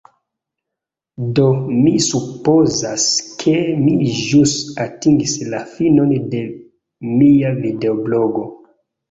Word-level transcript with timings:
Do, 1.39 1.43
mi 1.73 1.91
supozas 2.05 3.03
ke 3.43 3.53
mi 3.83 3.93
ĵus 4.23 4.55
atingis 4.87 5.35
la 5.53 5.61
finon 5.77 6.17
de 6.33 6.41
mia 7.21 7.55
videoblogo. 7.61 8.49